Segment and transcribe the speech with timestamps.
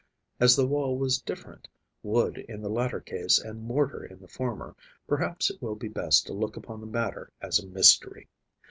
[0.39, 1.67] As the wall was different,
[2.01, 4.75] wood in the latter case and mortar in the former,
[5.07, 8.27] perhaps it will be best to look upon the matter as a mystery.